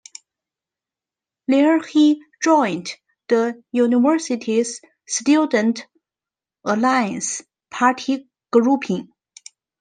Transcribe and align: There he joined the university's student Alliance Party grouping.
There 1.47 1.79
he 1.79 2.23
joined 2.41 2.89
the 3.27 3.63
university's 3.71 4.81
student 5.07 5.85
Alliance 6.65 7.43
Party 7.69 8.27
grouping. 8.51 9.13